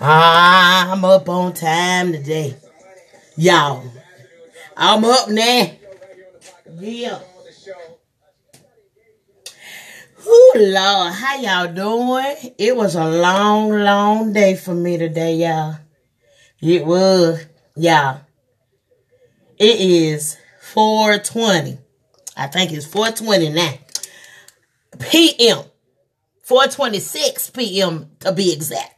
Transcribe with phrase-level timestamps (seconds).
[0.00, 2.54] I'm up on time today.
[3.36, 3.82] Y'all,
[4.76, 5.70] I'm up now.
[6.78, 7.20] Yeah.
[10.26, 12.54] Ooh, Lord, how y'all doing?
[12.58, 15.76] It was a long, long day for me today, y'all.
[16.60, 18.20] It was, y'all.
[19.58, 21.78] It is 420.
[22.36, 23.72] I think it's 420 now.
[24.98, 25.64] PM.
[26.42, 28.95] 426 PM to be exact.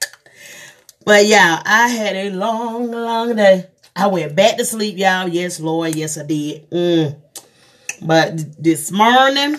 [1.08, 3.64] But y'all, I had a long, long day.
[3.96, 5.26] I went back to sleep, y'all.
[5.26, 5.94] Yes, Lord.
[5.94, 6.68] Yes, I did.
[6.68, 7.16] Mm.
[8.02, 9.56] But this morning,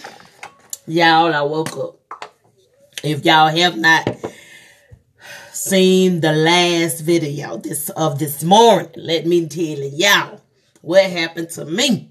[0.86, 2.32] y'all, I woke up.
[3.04, 4.16] If y'all have not
[5.52, 10.42] seen the last video this of this morning, let me tell y'all
[10.82, 12.09] what happened to me.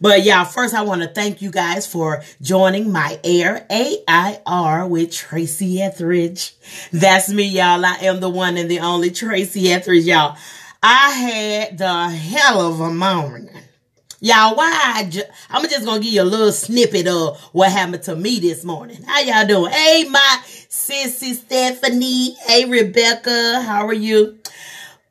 [0.00, 5.12] But y'all, first I want to thank you guys for joining my Air AIR with
[5.12, 6.54] Tracy Etheridge.
[6.92, 7.84] That's me, y'all.
[7.84, 10.36] I am the one and the only Tracy Etheridge, y'all.
[10.82, 13.50] I had the hell of a morning.
[14.22, 18.02] Y'all, why I ju- I'm just gonna give you a little snippet of what happened
[18.02, 19.02] to me this morning.
[19.02, 19.72] How y'all doing?
[19.72, 22.34] Hey, my sissy Stephanie.
[22.34, 23.62] Hey, Rebecca.
[23.62, 24.38] How are you?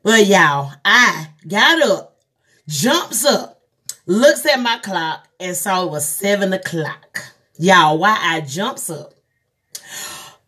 [0.02, 2.16] But y'all, I got up,
[2.68, 3.59] jumps up,
[4.06, 7.24] looks at my clock, and saw it was seven o'clock.
[7.58, 9.14] Y'all, why I jumps up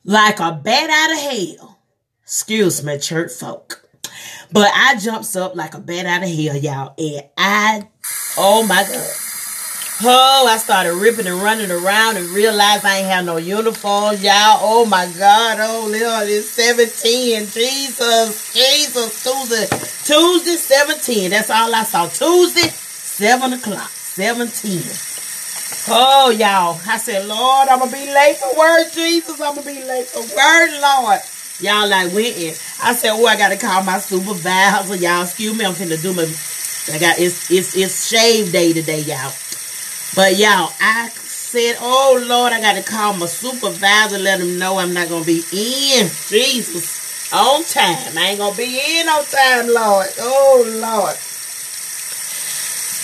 [0.05, 1.78] like a bat out of hell.
[2.22, 3.89] Excuse me, church folk.
[4.50, 6.94] But I jumps up like a bat out of hell, y'all.
[6.98, 7.89] And I,
[8.36, 9.17] oh my God.
[10.05, 14.59] Oh, I started ripping and running around and realized I ain't have no uniform, y'all.
[14.61, 15.59] Oh my God.
[15.61, 17.47] Oh, Lord, it's 17.
[17.47, 19.66] Jesus, Jesus, Tuesday.
[20.05, 21.31] Tuesday, 17.
[21.31, 22.09] That's all I saw.
[22.09, 22.69] Tuesday,
[23.17, 23.91] 7 o'clock.
[23.91, 24.83] 17.
[25.89, 26.81] Oh, y'all.
[26.87, 29.41] I said, Lord, I'm going to be late for work, Jesus.
[29.41, 31.21] I'm going to be late for work, Lord.
[31.61, 32.55] Y'all like went in.
[32.83, 34.97] I said, oh, I gotta call my supervisor.
[34.97, 36.27] Y'all, excuse me, I'm finna do my
[36.91, 39.33] I got it's it's it's shave day today, y'all.
[40.17, 44.93] But y'all, I said, oh Lord, I gotta call my supervisor, let him know I'm
[44.93, 46.09] not gonna be in.
[46.27, 47.31] Jesus.
[47.33, 48.19] On time.
[48.19, 50.09] I ain't gonna be in on time, Lord.
[50.19, 51.17] Oh Lord.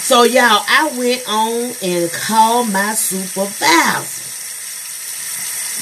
[0.08, 4.24] So y'all, I went on and called my supervisor.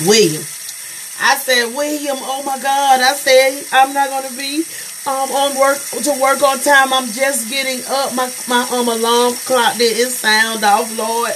[0.02, 0.42] William.
[1.22, 3.02] I said, William, oh my God.
[3.02, 4.64] I said, I'm not gonna be
[5.06, 6.92] um on work to work on time.
[6.92, 8.16] I'm just getting up.
[8.16, 11.30] My my um alarm clock didn't sound off, Lord.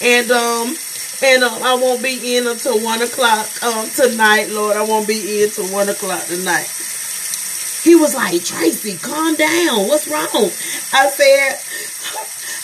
[0.00, 0.74] And um
[1.22, 4.78] and um, I won't be in until one o'clock um tonight, Lord.
[4.78, 6.72] I won't be in till one o'clock tonight.
[7.82, 9.88] He was like, Tracy, calm down.
[9.88, 10.50] What's wrong?
[10.92, 11.56] I said,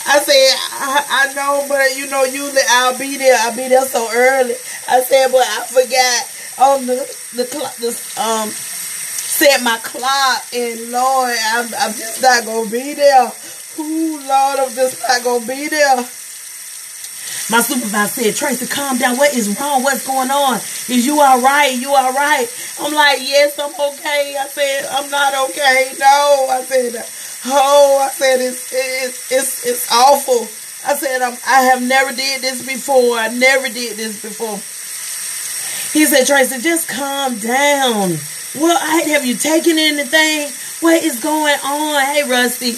[0.05, 3.35] I said, I, I know, but you know, usually I'll be there.
[3.39, 4.55] I'll be there so early.
[4.87, 7.75] I said, but I forgot on the the clock,
[8.17, 13.31] um, set my clock, and Lord, I'm I'm just not gonna be there.
[13.79, 15.97] Ooh, Lord, I'm just not gonna be there.
[17.49, 19.15] My supervisor said, Tracy, calm down.
[19.15, 19.81] What is wrong?
[19.81, 20.57] What's going on?
[20.91, 21.71] Is you all right?
[21.71, 22.45] You all right?
[22.79, 24.35] I'm like, yes, I'm okay.
[24.37, 25.93] I said, I'm not okay.
[25.97, 26.95] No, I said,
[27.45, 30.43] oh, I said, it's, it's, it's, it's awful.
[30.85, 33.17] I said, I'm, I have never did this before.
[33.17, 34.57] I never did this before.
[35.97, 38.17] He said, Tracy, just calm down.
[38.55, 40.51] Well, I, have you taken anything?
[40.81, 42.05] What is going on?
[42.05, 42.75] Hey, Rusty.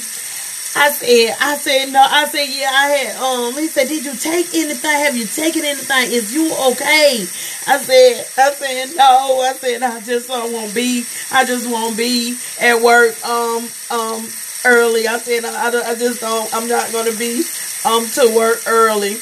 [0.82, 2.00] I said, I said, no.
[2.02, 4.92] I said, yeah, I had, um, he said, did you take anything?
[4.92, 6.12] Have you taken anything?
[6.12, 7.28] Is you okay?
[7.68, 9.42] I said, I said, no.
[9.42, 11.04] I said, I just uh, won't be,
[11.34, 14.26] I just won't be at work, um, um,
[14.64, 15.06] early.
[15.06, 17.44] I said, I, I just don't, I'm not going to be,
[17.84, 19.18] um, to work early.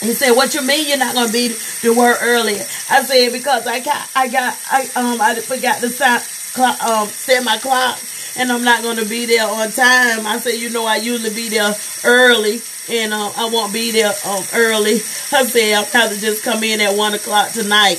[0.00, 2.54] He said, "What you mean you're not gonna be to work early?"
[2.88, 6.22] I said, "Because I got, I got, I um, I forgot to set,
[6.52, 7.98] clock, um, set my clock,
[8.36, 11.48] and I'm not gonna be there on time." I said, "You know, I usually be
[11.48, 11.74] there
[12.04, 14.94] early, and um, I won't be there um early."
[15.32, 17.98] I said, "I'll have to just come in at one o'clock tonight."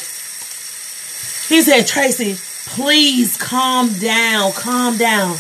[1.50, 5.38] He said, "Tracy, please calm down, calm down."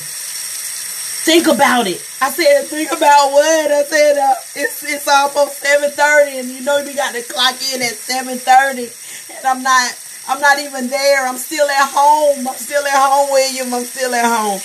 [1.21, 2.01] Think about it.
[2.19, 3.71] I said, think about what?
[3.71, 7.55] I said, uh, it's it's almost seven thirty, and you know we got to clock
[7.73, 8.89] in at seven thirty,
[9.37, 9.93] and I'm not
[10.27, 11.27] I'm not even there.
[11.27, 12.47] I'm still at home.
[12.47, 13.73] I'm still at home, William.
[13.73, 14.59] I'm still at home.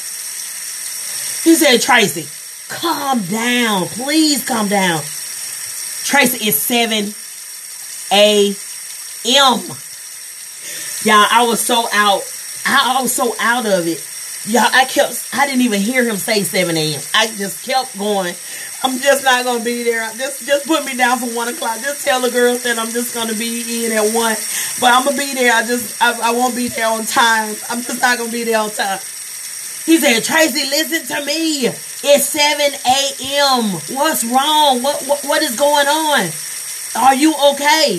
[1.45, 2.27] He said, Tracy,
[2.69, 5.01] calm down, please calm down.
[6.05, 7.15] Tracy, it's seven
[8.13, 8.57] a.m.
[11.05, 12.23] Y'all, I was so out.
[12.67, 14.05] I was so out of it.
[14.49, 17.01] Y'all, I kept, I didn't even hear him say 7 a.m.
[17.15, 18.35] I just kept going.
[18.87, 20.09] I'm just not gonna be there.
[20.17, 21.81] Just just put me down for one o'clock.
[21.81, 24.37] Just tell the girls that I'm just gonna be in at one.
[24.81, 25.53] But I'm gonna be there.
[25.53, 27.57] I just I, I won't be there on time.
[27.69, 29.01] I'm just not gonna be there on time.
[29.87, 31.67] He said, Tracy, listen to me.
[31.67, 33.97] It's 7 a.m.
[33.97, 34.85] What's wrong?
[34.85, 36.31] What, what what is going on?
[36.95, 37.99] Are you okay?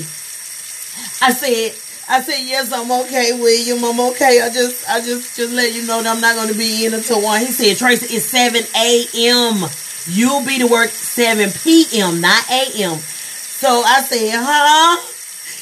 [1.20, 1.76] I said,
[2.08, 3.84] I said, yes, I'm okay, William.
[3.84, 4.40] I'm okay.
[4.42, 7.22] I just, I just, just let you know that I'm not to be in until
[7.22, 7.42] one.
[7.42, 9.68] He said, Tracy, it's 7 a.m.
[10.08, 12.98] You'll be to work 7 p.m., not a.m.
[12.98, 15.02] So I said, huh?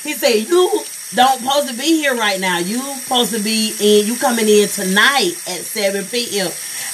[0.03, 0.83] He said, you
[1.13, 2.59] don't supposed to be here right now.
[2.59, 6.47] You supposed to be in, you coming in tonight at 7 p.m.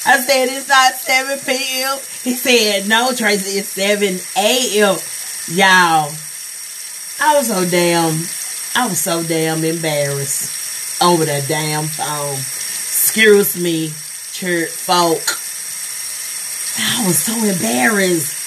[0.05, 1.97] I said, it's not 7 p.m.
[2.23, 4.97] He said, no, Tracy, it's 7 a.m.
[5.47, 6.11] Y'all,
[7.19, 8.13] I was so damn
[8.73, 12.35] I was so damn embarrassed over that damn phone.
[12.35, 13.91] Excuse me,
[14.31, 15.19] church folk.
[16.79, 18.37] I was so embarrassed.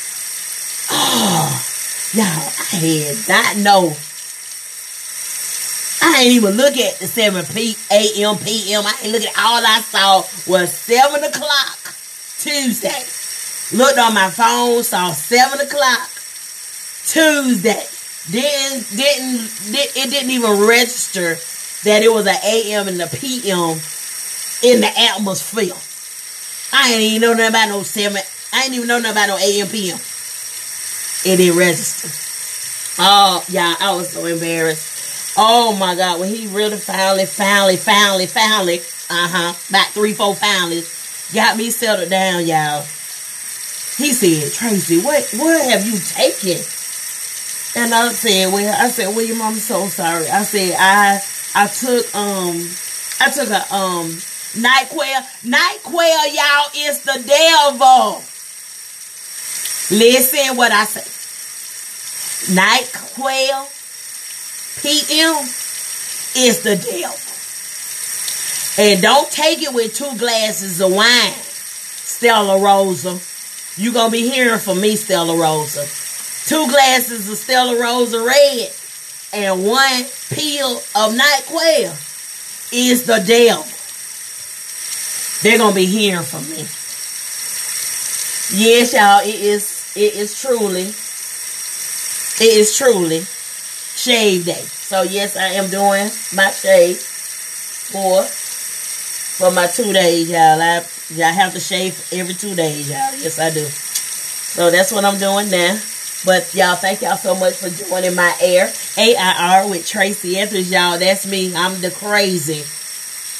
[0.90, 1.62] Oh,
[2.12, 3.96] y'all, I had not know.
[6.02, 8.36] I ain't even look at the 7 p a.m.
[8.36, 8.84] p.m.
[8.86, 10.18] I ain't look at all I saw
[10.50, 11.94] was 7 o'clock
[12.38, 13.04] Tuesday.
[13.76, 16.10] Looked on my phone, saw 7 o'clock
[17.06, 17.86] Tuesday
[18.30, 21.36] didn't didn't it didn't even register
[21.88, 23.78] that it was an AM and a PM
[24.62, 25.76] in the atmosphere.
[26.74, 28.20] I ain't even know nothing about no seven.
[28.52, 29.96] I ain't even know nothing about no AM PM.
[31.24, 32.10] It didn't register.
[32.98, 35.38] Oh y'all, I was so embarrassed.
[35.38, 40.34] Oh my God, when he really finally, finally, finally, finally, uh huh, about three, four
[40.34, 40.82] finally,
[41.32, 42.82] got me settled down, y'all.
[43.96, 46.58] He said, Tracy, what what have you taken?
[47.76, 50.28] And I said, well, I said, William, I'm so sorry.
[50.28, 51.20] I said, I,
[51.56, 52.70] I took, um,
[53.20, 54.16] I took a, um,
[54.54, 55.20] NyQuil.
[55.44, 58.22] NyQuil, y'all, is the devil.
[59.98, 61.04] Listen what I say.
[62.54, 63.70] NyQuil
[64.82, 65.36] PM
[66.36, 67.18] is the devil.
[68.76, 73.18] And don't take it with two glasses of wine, Stella Rosa.
[73.80, 75.86] You're going to be hearing from me, Stella Rosa
[76.46, 78.70] two glasses of Stella Rosa Red,
[79.32, 83.73] and one pill of NyQuil is the devil.
[85.42, 86.66] They're gonna be hearing from me.
[88.56, 90.88] Yes, y'all, it is it is truly,
[92.44, 93.20] it is truly
[93.94, 94.62] shave day.
[94.62, 100.60] So yes, I am doing my shave for for my two days, y'all.
[100.60, 100.84] I
[101.18, 103.14] I have to shave every two days, y'all.
[103.16, 103.64] Yes, I do.
[103.64, 105.78] So that's what I'm doing now.
[106.24, 108.72] But y'all, thank y'all so much for joining my air.
[108.96, 110.98] AIR with Tracy Etheridge, y'all.
[110.98, 111.54] That's me.
[111.54, 112.64] I'm the crazy.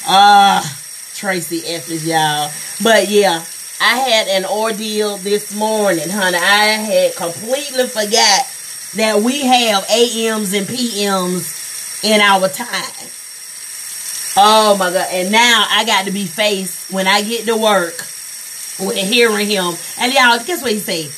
[0.07, 0.84] Ah, uh,
[1.25, 2.53] Tracy Etheridge, y'all.
[2.83, 3.43] But yeah,
[3.81, 6.37] I had an ordeal this morning, honey.
[6.37, 8.45] I had completely forgot
[8.97, 13.09] that we have AMs and PMs in our time.
[14.37, 15.09] Oh my God.
[15.13, 17.97] And now I got to be faced when I get to work
[18.79, 19.73] with hearing him.
[19.99, 21.11] And y'all, guess what he said?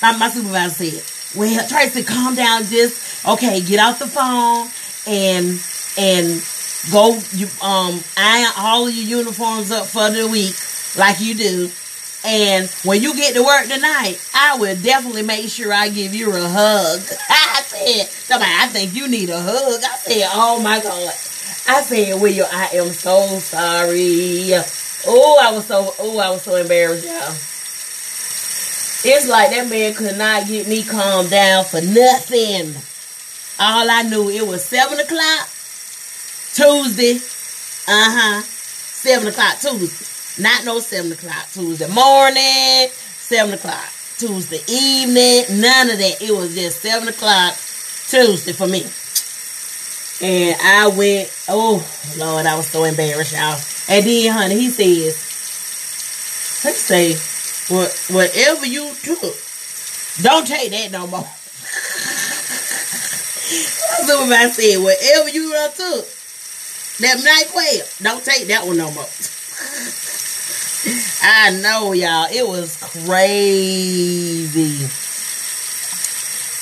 [0.00, 2.64] My, my supervisor said, well, Tracy, calm down.
[2.64, 4.68] Just, okay, get out the phone
[5.06, 5.60] and,
[5.98, 6.42] and
[6.90, 10.56] go, you, um, iron all of your uniforms up for the week
[10.96, 11.70] like you do.
[12.24, 16.30] And when you get to work tonight, I will definitely make sure I give you
[16.34, 17.00] a hug.
[17.30, 19.80] I said, somebody, I think you need a hug.
[19.82, 21.12] I said, oh my God.
[21.68, 24.52] I said, Will, you I am so sorry.
[25.06, 27.30] Oh, I was so, oh, I was so embarrassed, y'all.
[29.02, 32.74] It's like that man could not get me calmed down for nothing.
[33.58, 35.48] All I knew, it was 7 o'clock
[36.60, 37.16] Tuesday.
[37.88, 38.42] Uh-huh.
[38.42, 40.42] 7 o'clock Tuesday.
[40.42, 43.88] Not no 7 o'clock Tuesday morning, 7 o'clock
[44.18, 46.20] Tuesday evening, none of that.
[46.20, 48.84] It was just 7 o'clock Tuesday for me.
[50.20, 51.80] And I went, oh,
[52.18, 53.56] Lord, I was so embarrassed, y'all.
[53.88, 55.16] And then, honey, he says,
[56.62, 57.14] let's say,
[57.74, 59.34] what, whatever you took,
[60.20, 61.20] don't take that no more.
[64.04, 66.19] Supervisor said, whatever you took,
[67.00, 69.06] that NyQuil, don't take that one no more.
[71.22, 72.28] I know, y'all.
[72.30, 74.86] It was crazy.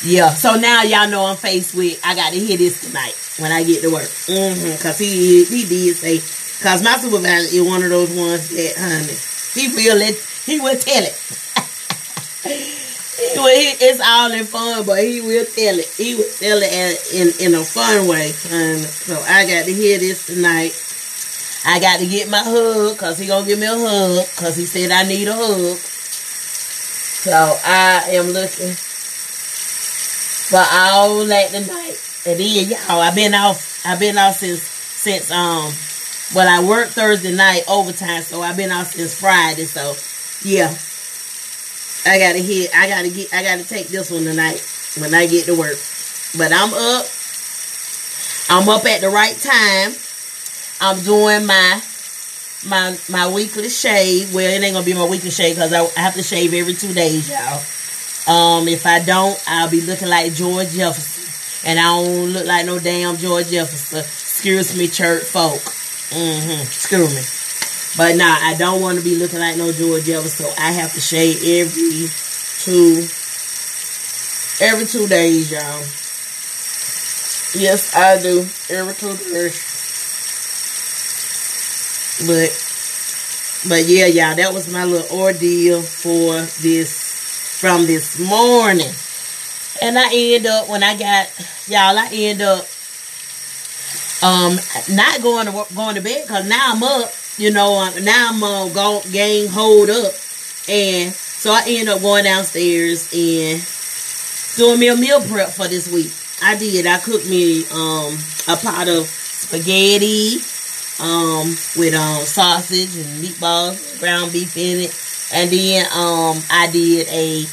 [0.00, 3.50] Yeah, so now y'all know I'm faced with, I got to hear this tonight when
[3.50, 4.04] I get to work.
[4.04, 6.16] Mm-hmm, Because he, he did say,
[6.58, 9.16] because my supervisor is one of those ones that, honey,
[9.54, 10.14] he will let
[10.48, 11.12] he will tell it.
[13.46, 15.86] He it's all in fun, but he will tell it.
[15.96, 16.72] He will tell it
[17.14, 18.32] in, in a fun way.
[18.50, 20.74] And so I got to hear this tonight.
[21.66, 24.64] I got to get my hug because he to give me a hug because he
[24.64, 25.76] said I need a hug.
[27.18, 27.32] So
[27.64, 28.72] I am looking
[30.48, 31.98] for all that tonight.
[32.26, 33.84] And then y'all, I've been off.
[33.84, 35.72] I've been off since since um.
[36.34, 39.64] Well, I worked Thursday night overtime, so I've been off since Friday.
[39.64, 39.94] So
[40.48, 40.76] yeah,
[42.06, 42.74] I gotta hit.
[42.74, 43.32] I gotta get.
[43.32, 44.62] I gotta take this one tonight
[44.98, 45.76] when I get to work.
[46.36, 47.06] But I'm up.
[48.50, 49.92] I'm up at the right time.
[50.80, 51.82] I'm doing my
[52.66, 54.34] my my weekly shave.
[54.34, 56.74] Well, it ain't gonna be my weekly shave because I, I have to shave every
[56.74, 57.62] two days, y'all.
[58.28, 62.66] Um, if I don't, I'll be looking like George Jefferson, and I don't look like
[62.66, 64.00] no damn George Jefferson.
[64.00, 65.60] Excuse me, church folk.
[66.10, 66.62] Mm-hmm.
[66.62, 67.37] Excuse me.
[67.98, 70.92] But nah, I don't want to be looking like no George Jefferson, so I have
[70.94, 72.06] to shave every
[72.62, 73.02] two
[74.64, 75.82] every two days, y'all.
[77.60, 78.46] Yes, I do.
[78.70, 79.58] Every two days.
[82.26, 82.54] But
[83.68, 88.92] but yeah, y'all, that was my little ordeal for this from this morning.
[89.82, 91.26] And I end up when I got
[91.66, 92.64] y'all, I end up
[94.22, 94.56] um
[94.94, 97.12] not going to going to bed because now I'm up.
[97.38, 100.12] You know, now I'm uh, going gang hold up,
[100.68, 103.62] and so I end up going downstairs and
[104.56, 106.12] doing me a meal prep for this week.
[106.42, 106.86] I did.
[106.86, 108.18] I cooked me um
[108.48, 110.42] a pot of spaghetti
[111.00, 114.94] um, with um, sausage and meatballs, ground beef in it.
[115.32, 117.46] And then um, I did a,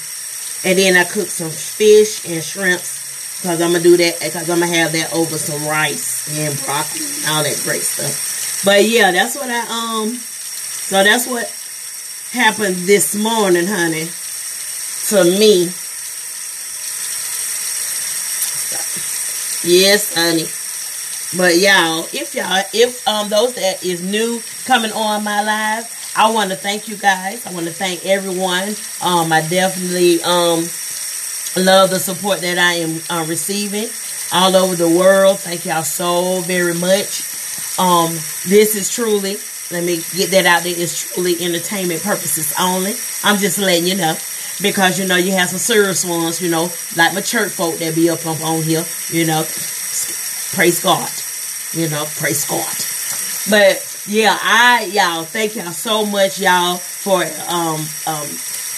[0.68, 4.62] and then I cooked some fish and shrimps because I'm gonna do that because I'm
[4.62, 8.45] gonna have that over some rice and broccoli all that great stuff.
[8.66, 11.46] But yeah, that's what I um, so that's what
[12.32, 14.10] happened this morning, honey,
[15.10, 15.66] to me.
[19.64, 20.48] Yes, honey.
[21.38, 26.32] But y'all, if y'all, if um those that is new coming on my live, I
[26.32, 27.46] want to thank you guys.
[27.46, 28.70] I want to thank everyone.
[29.02, 30.66] Um, I definitely um
[31.64, 33.90] love the support that I am uh, receiving
[34.34, 35.40] all over the world.
[35.40, 37.35] Thank y'all so very much.
[37.78, 38.12] Um,
[38.48, 39.38] this is truly,
[39.72, 40.74] let me get that out there.
[40.76, 42.94] It's truly entertainment purposes only.
[43.24, 44.16] I'm just letting you know
[44.62, 47.96] because you know you have some serious ones, you know, like my church folk that
[47.96, 49.44] be up, up on here, you know.
[50.54, 51.10] Praise God.
[51.74, 52.72] You know, praise God.
[53.50, 58.28] But yeah, I y'all thank y'all so much, y'all, for um um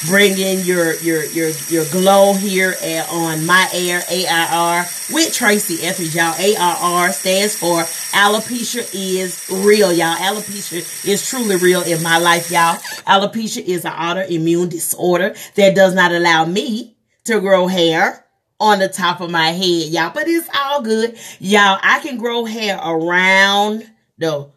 [0.05, 6.15] bringing your your your your glow here at, on my air AIR with Tracy Etheridge,
[6.15, 6.35] y'all.
[6.37, 7.81] AIR stands for
[8.13, 10.15] alopecia is real, y'all.
[10.15, 12.75] Alopecia is truly real in my life, y'all.
[13.07, 18.23] Alopecia is an autoimmune disorder that does not allow me to grow hair
[18.59, 20.11] on the top of my head, y'all.
[20.13, 21.17] But it's all good.
[21.39, 24.49] Y'all, I can grow hair around the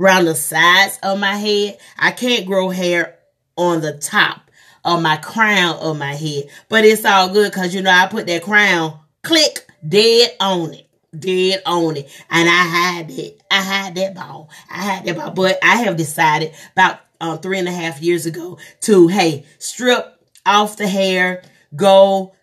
[0.00, 1.78] around the sides of my head.
[1.98, 3.18] I can't grow hair
[3.56, 4.47] on the top
[4.96, 6.44] of my crown on my head.
[6.68, 10.86] But it's all good because you know I put that crown click dead on it.
[11.18, 12.10] Dead on it.
[12.30, 13.42] And I had it.
[13.50, 14.50] I had that ball.
[14.70, 15.30] I had that ball.
[15.30, 20.06] But I have decided about um, three and a half years ago to, hey, strip
[20.44, 21.42] off the hair,
[21.74, 22.34] go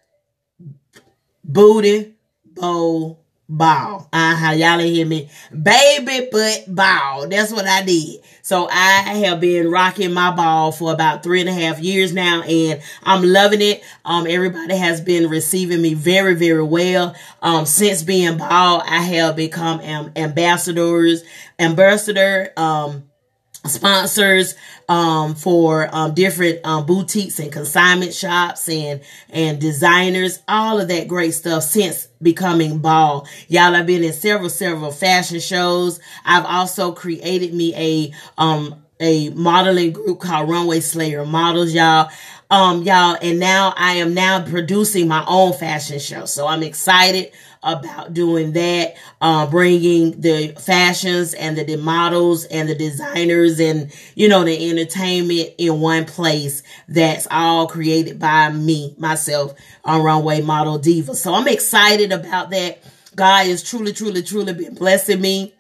[1.44, 4.10] booty, bow, ball.
[4.12, 4.52] Uh-huh.
[4.54, 5.30] Y'all hear me.
[5.52, 7.28] Baby butt ball.
[7.28, 8.22] That's what I did.
[8.42, 12.42] So I have been rocking my ball for about three and a half years now
[12.44, 13.84] and I'm loving it.
[14.04, 17.16] Um, everybody has been receiving me very, very well.
[17.42, 21.24] Um, since being bald, I have become um, ambassadors,
[21.60, 23.10] ambassador, um,
[23.68, 24.56] sponsors
[24.88, 31.08] um, for um, different um, boutiques and consignment shops and and designers all of that
[31.08, 36.00] great stuff since becoming bald y'all i've been in several several fashion shows.
[36.26, 42.10] I've also created me a um a modeling group called runway slayer models y'all.
[42.50, 46.26] Um y'all and now i am now producing my own fashion show.
[46.26, 47.32] So i'm excited
[47.66, 53.92] about doing that, uh, bringing the fashions and the, the models and the designers and,
[54.14, 59.54] you know, the entertainment in one place that's all created by me, myself,
[59.84, 61.16] on Runway Model Diva.
[61.16, 62.82] So I'm excited about that.
[63.16, 65.54] God has truly, truly, truly been blessing me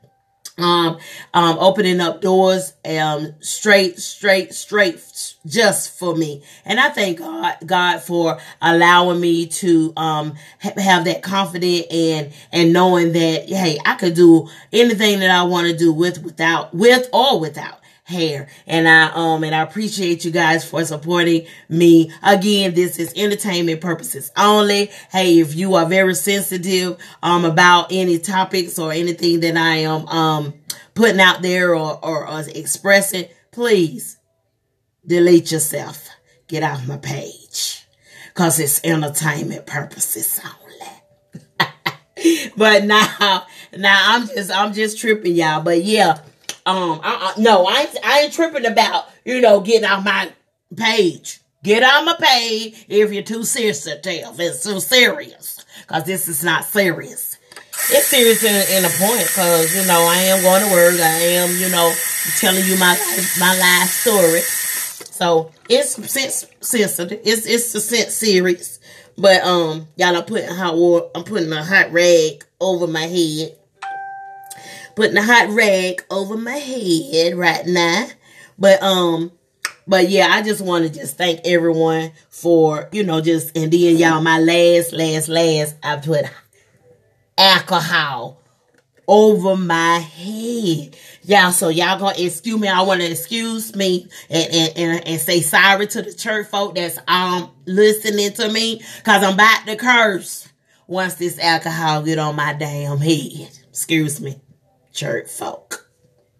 [0.58, 0.98] um,
[1.34, 5.02] um, opening up doors, um, straight, straight, straight,
[5.46, 6.44] just for me.
[6.64, 12.32] And I thank God, God for allowing me to, um, ha- have that confidence and,
[12.52, 16.74] and knowing that, hey, I could do anything that I want to do with, without,
[16.74, 18.48] with or without hair.
[18.66, 22.12] And I um and I appreciate you guys for supporting me.
[22.24, 24.92] Again, this is entertainment purposes only.
[25.12, 30.08] Hey, if you are very sensitive um about any topics or anything that I am
[30.08, 30.54] um
[30.94, 34.18] putting out there or or, or expressing, please
[35.06, 36.10] delete yourself
[36.48, 37.86] get off my page.
[38.34, 41.72] Cause it's entertainment purposes only.
[42.58, 43.46] but now,
[43.78, 45.62] now I'm just, I'm just tripping y'all.
[45.62, 46.20] But yeah,
[46.66, 50.32] um, I, I, no, I ain't, I ain't tripping about, you know, getting off my
[50.76, 51.40] page.
[51.64, 54.30] Get on my page if you're too serious sensitive.
[54.34, 55.66] If it's too serious.
[55.88, 57.38] Cause this is not serious.
[57.92, 61.00] It's serious in, in a point because, you know, I am going to work.
[61.00, 61.94] I am, you know,
[62.38, 62.96] telling you my
[63.40, 64.42] my life story.
[64.42, 65.92] So it's
[66.62, 67.20] sensitive.
[67.24, 68.80] It's, it's a sense series.
[69.18, 73.56] But, um, y'all, I'm putting hot water, I'm putting a hot rag over my head.
[74.96, 78.08] Putting a hot rag over my head right now.
[78.58, 79.32] But, um,
[79.88, 83.98] but yeah, I just want to just thank everyone for, you know, just, and then
[83.98, 86.26] y'all, my last, last, last, I put
[87.38, 88.42] alcohol
[89.08, 90.96] over my head.
[91.24, 92.68] Y'all, so y'all gonna excuse me.
[92.68, 96.76] I want to excuse me and, and, and, and, say sorry to the church folk
[96.76, 98.82] that's um listening to me.
[99.04, 100.48] Cause I'm about to curse
[100.88, 103.50] once this alcohol get on my damn head.
[103.70, 104.40] Excuse me,
[104.96, 105.90] church folk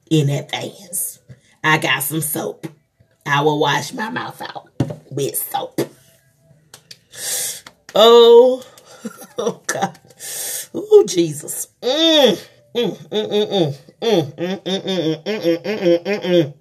[0.10, 1.20] in advance.
[1.64, 2.68] I got some soap.
[3.26, 4.70] I will wash my mouth out
[5.10, 5.82] with soap.
[7.94, 8.64] Oh,
[9.38, 10.00] oh God.
[10.74, 11.68] Oh, Jesus.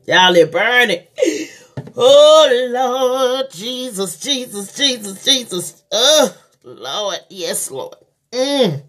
[0.07, 1.03] Y'all it burning.
[1.97, 3.51] Oh, Lord.
[3.51, 5.83] Jesus, Jesus, Jesus, Jesus.
[5.93, 7.19] Oh, Lord.
[7.29, 7.97] Yes, Lord.
[8.33, 8.83] Mm.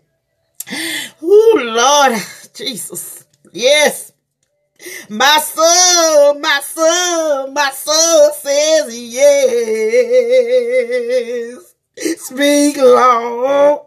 [1.22, 2.22] Oh, Lord.
[2.56, 3.26] Jesus.
[3.52, 4.14] Yes.
[5.10, 10.16] My soul, my soul, my soul says yes.
[12.22, 13.82] Speak, Lord.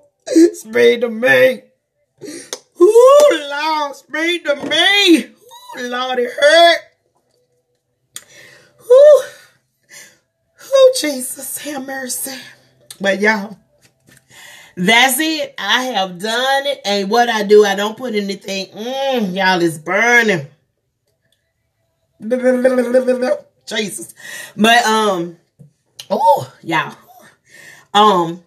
[0.54, 1.62] Speak to me.
[2.80, 5.24] Ooh, Lord, speak to me.
[5.26, 6.80] Ooh, Lord, it hurt.
[8.90, 9.22] Ooh.
[10.70, 12.36] Ooh, Jesus, have mercy.
[13.00, 13.58] But y'all,
[14.78, 15.54] that's it.
[15.58, 16.80] I have done it.
[16.84, 18.66] And what I do, I don't put anything.
[18.66, 20.46] Mm, y'all, it's burning.
[23.66, 24.14] Jesus.
[24.56, 25.36] But um,
[26.10, 26.96] oh y'all.
[27.92, 28.44] Um,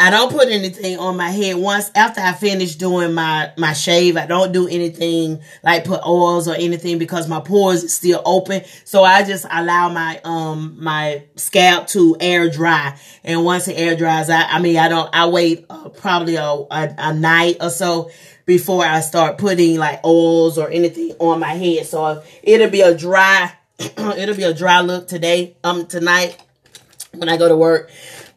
[0.00, 4.16] I don't put anything on my head once after I finish doing my my shave.
[4.16, 8.62] I don't do anything like put oils or anything because my pores still open.
[8.84, 12.96] So I just allow my um my scalp to air dry.
[13.24, 16.44] And once it air dries, I I mean I don't I wait uh, probably a,
[16.44, 18.12] a a night or so
[18.46, 21.86] before I start putting like oils or anything on my head.
[21.86, 26.40] So it'll be a dry it'll be a dry look today um tonight
[27.14, 27.90] when I go to work.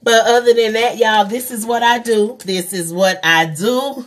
[0.04, 2.38] But other than that, y'all, this is what I do.
[2.44, 4.06] This is what I do.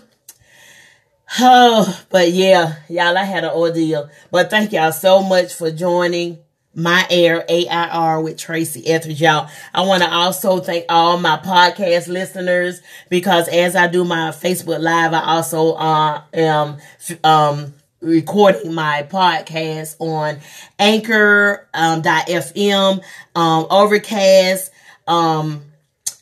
[1.41, 4.09] Oh, but yeah, y'all, I had an ordeal.
[4.31, 6.39] But thank y'all so much for joining
[6.75, 9.49] my air AIR with Tracy Etheridge, y'all.
[9.73, 14.81] I want to also thank all my podcast listeners because as I do my Facebook
[14.81, 16.79] live, I also uh, am
[17.23, 20.39] um, recording my podcast on
[20.79, 23.03] Anchor um, .fm,
[23.35, 24.71] um, Overcast,
[25.07, 25.63] um,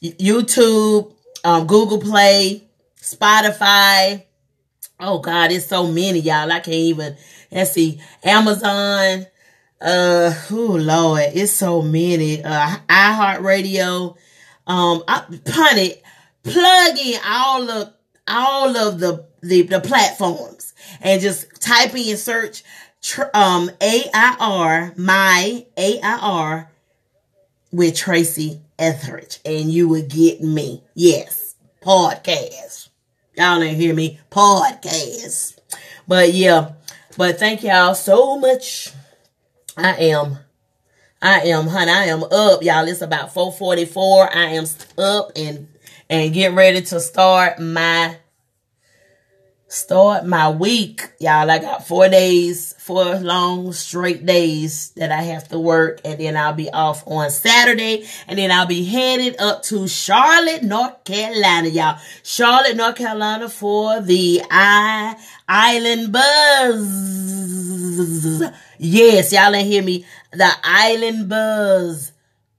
[0.02, 1.12] YouTube,
[1.44, 2.64] um, Google Play,
[3.00, 4.24] Spotify.
[4.98, 6.50] Oh God, it's so many, y'all.
[6.50, 7.16] I can't even.
[7.50, 9.26] Let's see, Amazon.
[9.80, 12.42] Uh, oh Lord, it's so many.
[12.42, 14.16] Uh, iHeartRadio.
[14.66, 16.02] Um, I, pun it,
[16.42, 17.92] plug in all of
[18.28, 22.62] all of the the, the platforms and just type in search
[23.34, 26.70] um AIR my AIR
[27.72, 30.82] with Tracy Etheridge, and you will get me.
[30.94, 32.90] Yes, podcast.
[33.36, 34.20] Y'all didn't hear me.
[34.30, 35.58] Podcast.
[36.06, 36.72] But yeah,
[37.16, 38.90] but thank y'all so much.
[39.76, 40.38] I am,
[41.22, 42.86] I am, honey, I am up, y'all.
[42.86, 44.36] It's about 444.
[44.36, 44.66] I am
[44.98, 45.68] up and,
[46.10, 48.16] and get ready to start my
[49.72, 51.12] start my week.
[51.18, 56.02] Y'all, I got four days, four long straight days that I have to work.
[56.04, 58.06] And then I'll be off on Saturday.
[58.28, 61.98] And then I'll be headed up to Charlotte, North Carolina, y'all.
[62.22, 65.16] Charlotte, North Carolina for the I
[65.48, 66.82] Island Buzz.
[68.78, 70.04] Yes, y'all ain't hear me.
[70.32, 72.12] The Island Buzz.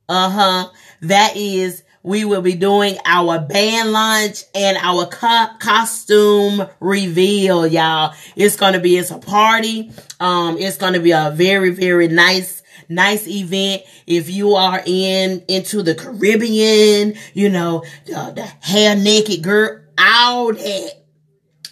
[0.10, 0.70] Uh-huh.
[1.02, 8.14] That is we will be doing our band launch and our co- costume reveal, y'all.
[8.36, 9.92] It's going to be, it's a party.
[10.20, 13.84] Um, it's going to be a very, very nice, nice event.
[14.06, 20.54] If you are in, into the Caribbean, you know, the, the hair naked girl, all
[20.54, 20.92] that,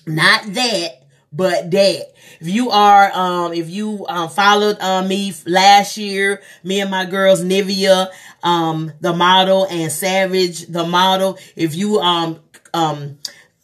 [0.07, 1.00] not that,
[1.31, 2.13] but that.
[2.39, 7.05] If you are, um, if you um, followed uh, me last year, me and my
[7.05, 8.09] girls, Nivea,
[8.43, 11.37] um, the model, and Savage, the model.
[11.55, 12.39] If you um
[12.73, 13.19] um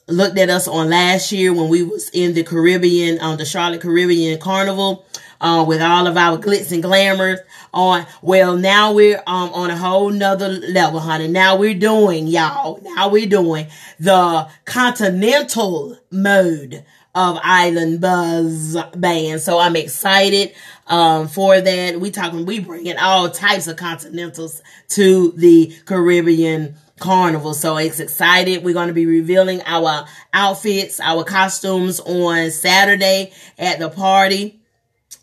[0.08, 3.46] looked at us on last year when we was in the Caribbean, on um, the
[3.46, 5.06] Charlotte Caribbean Carnival,
[5.42, 7.40] uh, with all of our glitz and glamours
[7.74, 8.06] on.
[8.22, 11.28] Well, now we're um on a whole nother level, honey.
[11.28, 12.80] Now we're doing, y'all.
[12.82, 13.68] Now we're doing
[14.00, 16.86] the continental mode
[17.18, 19.42] of Island Buzz Band.
[19.42, 20.54] So I'm excited
[20.86, 22.00] um, for that.
[22.00, 27.56] We talking, we bringing all types of continentals to the Caribbean Carnival.
[27.56, 28.64] So it's excited.
[28.64, 34.57] We're going to be revealing our outfits, our costumes on Saturday at the party.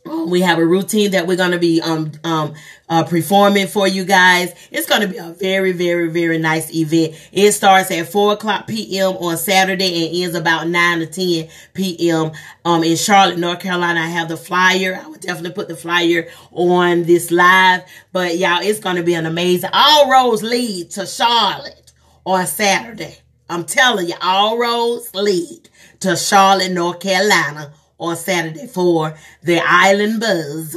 [0.27, 2.55] We have a routine that we're going to be um um
[2.89, 4.53] uh, performing for you guys.
[4.71, 7.15] It's going to be a very very very nice event.
[7.33, 9.17] It starts at four o'clock p.m.
[9.17, 12.33] on Saturday and ends about nine to ten p.m.
[12.65, 14.01] um in Charlotte, North Carolina.
[14.01, 15.01] I have the flyer.
[15.03, 17.83] I would definitely put the flyer on this live.
[18.13, 19.71] But y'all, it's going to be an amazing.
[19.73, 21.93] All roads lead to Charlotte
[22.27, 23.19] on Saturday.
[23.49, 25.69] I'm telling you, all roads lead
[26.01, 30.77] to Charlotte, North Carolina on Saturday for the Island Buzz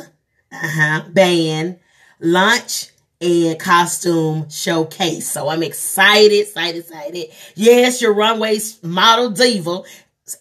[0.51, 1.79] uh-huh, band
[2.19, 2.87] lunch
[3.19, 5.31] and costume showcase.
[5.31, 7.25] So I'm excited, excited, excited.
[7.55, 9.81] Yes, your runway model diva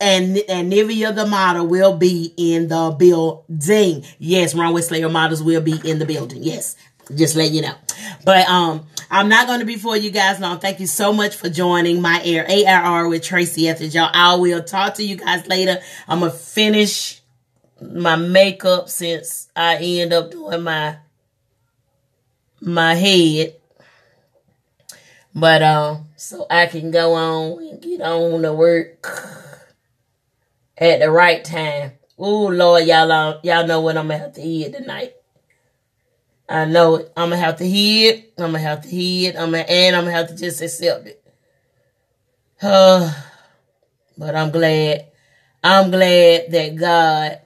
[0.00, 4.04] and and Nivea the model will be in the building.
[4.18, 6.42] Yes, runway slayer models will be in the building.
[6.42, 6.76] Yes,
[7.14, 7.74] just let you know.
[8.24, 10.58] But um, I'm not going to be for you guys long.
[10.58, 13.94] Thank you so much for joining my air ARR with Tracy Etheridge.
[13.94, 15.78] Y'all, I will talk to you guys later.
[16.08, 17.20] I'm gonna finish
[17.80, 20.96] my makeup since I end up doing my
[22.60, 23.56] my head.
[25.34, 29.06] But um, so I can go on and get on to work
[30.78, 31.92] at the right time.
[32.18, 35.14] Oh Lord, y'all y'all know what I'm gonna have to eat tonight.
[36.48, 37.12] I know it.
[37.16, 38.32] I'm gonna have to hear it.
[38.38, 39.36] I'm gonna have to hear it.
[39.36, 41.22] I'm gonna, and I'm gonna have to just accept it.
[42.62, 43.12] Uh,
[44.18, 45.06] but I'm glad.
[45.64, 47.40] I'm glad that God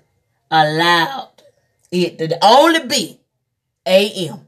[0.51, 1.43] allowed
[1.91, 3.21] it to only be
[3.87, 4.47] a.m.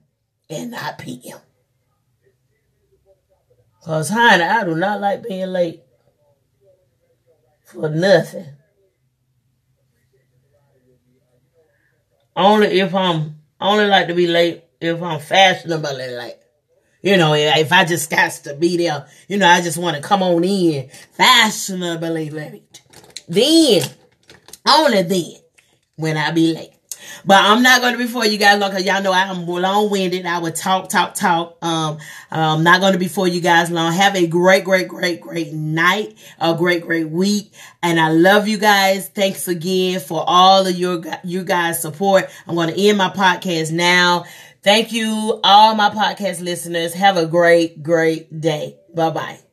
[0.51, 1.39] and not p.m.
[3.83, 5.81] Cause honey, I do not like being late
[7.65, 8.47] for nothing.
[12.37, 16.35] Only if I'm I only like to be late if I'm fashionably late.
[17.01, 20.03] You know, if I just got to be there, you know, I just want to
[20.03, 22.83] come on in fashionably late.
[23.29, 23.89] Then,
[24.67, 25.35] only then,
[25.95, 26.72] when I be late.
[27.25, 29.91] But I'm not going to be for you guys long because y'all know I'm long
[29.91, 30.27] winded.
[30.27, 31.57] I would talk, talk, talk.
[31.63, 31.99] Um,
[32.31, 33.93] I'm not going to be for you guys long.
[33.93, 37.53] Have a great, great, great, great night, a great, great week.
[37.83, 39.09] And I love you guys.
[39.09, 42.31] Thanks again for all of your, you guys support.
[42.47, 44.25] I'm going to end my podcast now.
[44.63, 46.95] Thank you, all my podcast listeners.
[46.95, 48.77] Have a great, great day.
[48.95, 49.52] Bye bye.